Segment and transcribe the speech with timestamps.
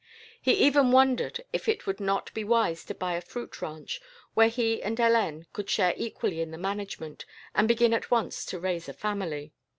[0.41, 4.01] He even wondered if it would not be wise to buy a fruit ranch,
[4.33, 8.57] where he and Hélène could share equally in the management, and begin at once to
[8.57, 9.53] raise a family.